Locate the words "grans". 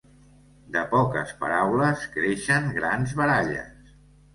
2.83-3.19